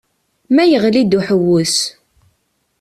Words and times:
Ma 0.55 0.63
yeɣli-d 0.65 1.11
uḥewwes. 1.19 1.77